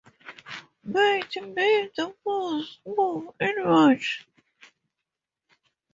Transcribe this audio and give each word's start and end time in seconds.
Might 0.83 1.35
May 1.53 1.91
the 1.95 2.15
mouse 2.25 2.79
move 2.87 3.35
in 3.39 3.63
March? 3.63 4.25